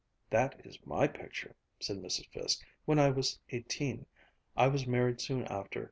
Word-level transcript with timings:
"That 0.31 0.65
is 0.65 0.83
my 0.83 1.07
picture," 1.07 1.55
said 1.79 1.97
Mrs. 1.97 2.25
Fiske, 2.29 2.65
"when 2.85 2.97
I 2.97 3.11
was 3.11 3.37
eighteen. 3.51 4.07
I 4.57 4.67
was 4.67 4.87
married 4.87 5.21
soon 5.21 5.43
after. 5.45 5.79